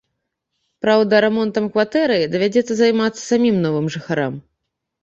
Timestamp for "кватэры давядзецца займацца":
1.75-3.21